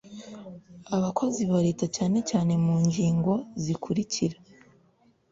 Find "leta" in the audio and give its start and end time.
1.67-1.85